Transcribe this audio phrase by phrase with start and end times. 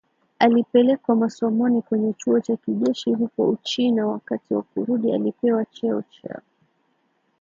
[0.39, 6.41] alipelekwa masomoni kwenye chuo cha kijeshi huko Uchina Wakati wa kurudi alipewa cheo cha